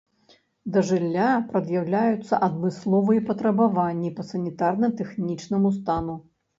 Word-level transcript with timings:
Да 0.77 0.81
жылля 0.87 1.27
прад'яўляюцца 1.51 2.41
адмысловыя 2.49 3.25
патрабаванні 3.31 4.15
па 4.19 4.29
санітарна-тэхнічнаму 4.35 5.79
стану. 5.83 6.23